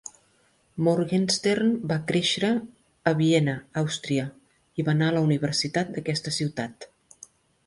[0.85, 2.49] Morgenstern va créixer
[3.11, 4.25] a Viena, Àustria,
[4.83, 6.91] i va anar a la universitat d'aquesta ciutat.